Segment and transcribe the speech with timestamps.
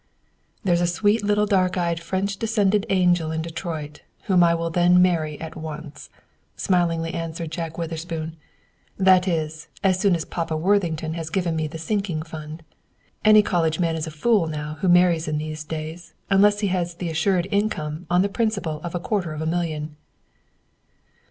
[0.63, 4.99] "There's a sweet little dark eyed French descended angel in Detroit, whom I will then
[4.99, 6.09] marry at once,"
[6.55, 8.35] smilingly answered Jack Witherspoon,
[8.97, 12.63] "that is, as soon as Papa Worthington has given me the sinking fund.
[13.23, 16.95] Any college man is a fool now who marries in these days unless he has
[16.95, 19.97] the assured income on the principal of a quarter of a million."